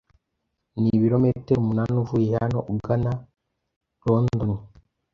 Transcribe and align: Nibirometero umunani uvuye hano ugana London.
Nibirometero 0.81 1.59
umunani 1.61 1.93
uvuye 2.03 2.29
hano 2.41 2.59
ugana 2.73 3.11
London. 4.05 4.51